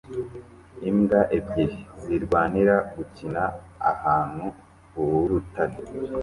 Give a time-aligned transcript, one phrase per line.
[0.89, 3.43] Imbwa ebyiri zirwanira gukina
[3.91, 4.45] ahantu
[4.91, 5.77] h'urutare